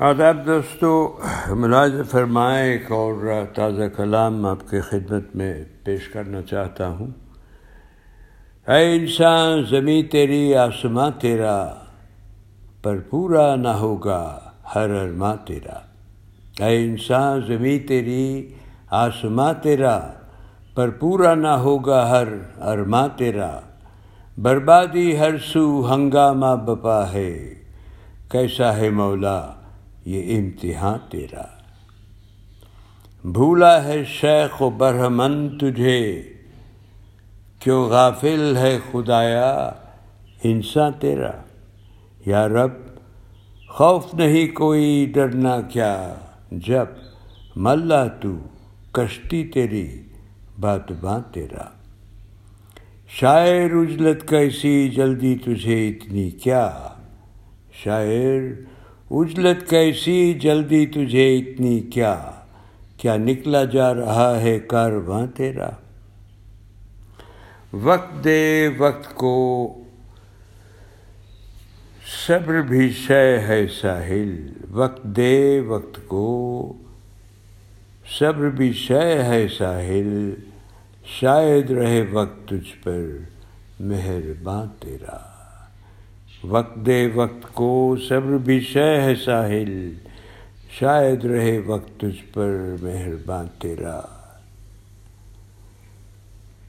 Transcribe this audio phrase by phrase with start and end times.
[0.00, 1.18] آداب دوستو
[1.50, 7.06] ملاز فرمائے ایک اور تازہ کلام آپ کے خدمت میں پیش کرنا چاہتا ہوں۔
[8.68, 11.74] اے انسان زمیں تیری آسماں تیرا،
[12.82, 14.40] پر پورا نہ ہوگا
[14.74, 15.78] ہر ارماں تیرا۔
[16.66, 18.54] اے انسان زمیں تیری
[18.90, 20.12] آسماں تیرا،
[20.74, 22.28] پر پورا نہ ہوگا ہر
[22.60, 23.60] ارماں تیرا۔
[24.42, 27.54] بربادی ہر سو ہنگامہ بپا ہے۔
[28.28, 29.46] کیسا ہے مولا
[30.06, 31.42] یہ امتحان تیرا۔
[33.24, 36.22] بھولا ہے شیخ و برہمن تجھے۔
[37.60, 39.72] کیوں غافل ہے خدایا؟
[40.44, 41.30] انسان تیرا۔
[42.26, 42.70] یا رب،
[43.68, 46.14] خوف نہیں کوئی، ڈرنا کیا؟
[46.50, 46.86] جب
[47.56, 48.36] ملا تو
[48.92, 50.02] کشتی تیری،
[50.60, 51.64] بات باں تیرا۔
[53.08, 56.88] شاعر اجلت کیسی، جلدی تجھے اتنی کیا؟
[57.72, 58.40] شاعر
[59.10, 62.30] اجلت کیسی جلدی تجھے اتنی کیا؟
[62.96, 65.70] کیا نکلا جا رہا ہے کارواں تیرا؟
[67.72, 69.74] وقت دے وقت کو
[72.26, 76.72] صبر بھی شے ہے ساحل۔ وقت دے وقت کو
[78.18, 80.34] صبر بھی شے ہے ساحل۔
[81.20, 83.02] شاید رہے وقت تجھ پر
[83.80, 85.35] مہرباں تیرا۔
[86.48, 89.94] وقت دے وقت کو صبر بھی شہ ہے ساحل،
[90.70, 94.00] شاید رہے وقت تجھ پر مہربان تیرا۔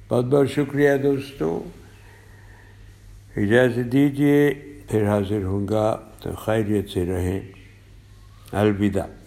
[0.09, 1.63] بہت بہت شکریہ دوستو۔
[3.37, 4.53] اجازت دیجیے
[4.87, 7.39] پھر حاضر ہوں گا، تو خیریت سے رہیں۔
[8.51, 9.26] الوداع۔